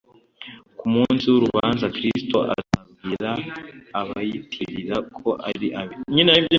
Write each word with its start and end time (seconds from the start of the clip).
Ku 0.79 0.85
munsi 0.93 1.25
w'urubanza 1.31 1.85
Kristo 1.95 2.37
azabwira 2.55 3.31
abiyitirira 3.99 4.97
ko 5.17 5.29
ari 5.49 5.67
abe 5.81 5.95